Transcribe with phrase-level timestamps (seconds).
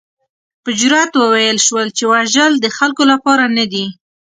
[0.63, 3.85] په جرات وویل شول چې وژل د خلکو لپاره نه دي.